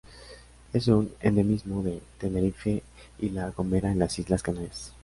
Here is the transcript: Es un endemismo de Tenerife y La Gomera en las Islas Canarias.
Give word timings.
Es 0.73 0.87
un 0.87 1.11
endemismo 1.21 1.83
de 1.83 2.01
Tenerife 2.17 2.81
y 3.19 3.29
La 3.29 3.51
Gomera 3.51 3.91
en 3.91 3.99
las 3.99 4.17
Islas 4.17 4.41
Canarias. 4.41 4.93